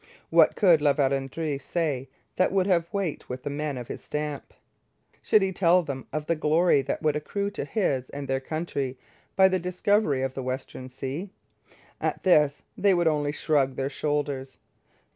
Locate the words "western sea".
10.41-11.29